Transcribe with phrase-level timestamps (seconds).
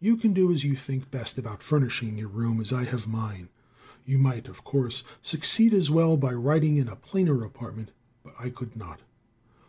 [0.00, 3.50] You can do as you think best about furnishing your room as I have mine.
[4.04, 7.92] You might, of course, succeed as well by writing in a plainer apartment,
[8.24, 9.00] but I could not.